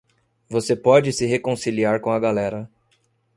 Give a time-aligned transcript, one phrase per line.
[0.49, 2.67] Você pode se reconciliar com a galera.